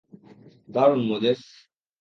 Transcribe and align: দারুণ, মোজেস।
দারুণ, 0.69 1.01
মোজেস। 1.07 1.41